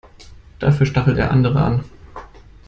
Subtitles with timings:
[0.57, 1.83] Dafür stachelt er andere an.